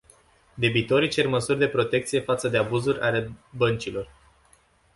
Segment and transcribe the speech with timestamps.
[0.57, 4.11] Debitorii cer măsuri de protecție față de abuzuri ale băncilor.